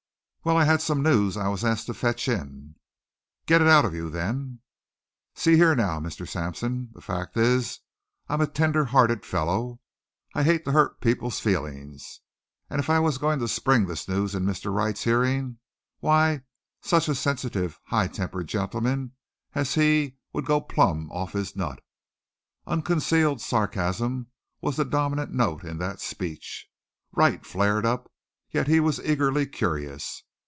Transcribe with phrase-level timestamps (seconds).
[0.43, 2.73] "Well, I had some news I was asked to fetch in."
[3.45, 4.61] "Get it out of you then."
[5.35, 6.27] "See here now, Mr.
[6.27, 7.79] Sampson, the fact is
[8.27, 9.81] I'm a tender hearted fellow.
[10.33, 12.21] I hate to hurt people's feelin's.
[12.71, 14.73] And if I was to spring this news in Mr.
[14.73, 15.59] Wright's hearin',
[15.99, 16.41] why,
[16.81, 19.11] such a sensitive, high tempered gentleman
[19.53, 21.83] as he would go plumb off his nut."
[22.65, 24.25] Unconcealed sarcasm
[24.59, 26.67] was the dominant note in that speech.
[27.11, 28.11] Wright flared up,
[28.49, 30.23] yet he was eagerly curious.